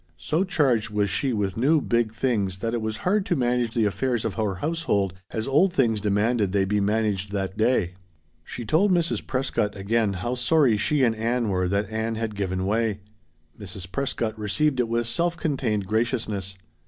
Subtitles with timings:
[0.17, 3.85] So charged was she with new big things that it was hard to manage the
[3.85, 7.93] affairs of her household as old things demanded they be managed that day.
[8.43, 9.27] She told Mrs.
[9.27, 13.01] Prescott again how sorry she and Ann were that Ann had given way.
[13.59, 13.91] Mrs.
[13.91, 16.57] Prescott received it with self contained graciousness.